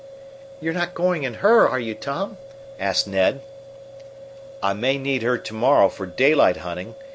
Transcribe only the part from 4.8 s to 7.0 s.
need her to morrow for daylight hunting.